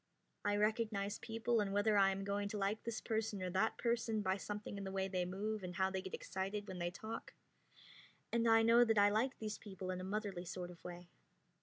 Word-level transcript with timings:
I 0.43 0.55
recognize 0.55 1.19
people 1.19 1.59
and 1.61 1.71
whether 1.73 1.95
I 1.95 2.09
am 2.09 2.23
going 2.23 2.49
to 2.49 2.57
like 2.57 2.81
this 2.81 3.01
person 3.01 3.39
or 3.43 3.51
that 3.51 3.77
person 3.77 4.23
by 4.23 4.35
something 4.37 4.79
in 4.79 4.83
the 4.83 4.91
way 4.91 5.07
they 5.07 5.25
move 5.25 5.61
and 5.61 5.75
how 5.75 5.91
they 5.91 6.01
get 6.01 6.15
excited 6.15 6.67
when 6.67 6.79
they 6.79 6.89
talk; 6.89 7.35
and 8.31 8.47
I 8.49 8.63
know 8.63 8.83
that 8.83 8.97
I 8.97 9.09
like 9.11 9.37
these 9.37 9.59
people 9.59 9.91
in 9.91 10.01
a 10.01 10.03
motherly 10.03 10.43
sort 10.45 10.71
of 10.71 10.83
way. 10.83 11.11